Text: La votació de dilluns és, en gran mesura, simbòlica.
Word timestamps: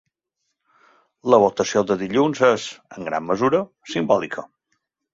La 1.33 1.39
votació 1.43 1.85
de 1.91 1.99
dilluns 2.05 2.43
és, 2.49 2.67
en 2.99 3.09
gran 3.13 3.31
mesura, 3.31 3.65
simbòlica. 3.97 4.51